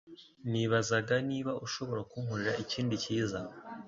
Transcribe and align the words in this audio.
Nibazaga 0.51 1.15
niba 1.29 1.51
ushobora 1.65 2.01
kunkorera 2.11 2.51
ikindi 2.63 2.95
cyiza 3.03 3.39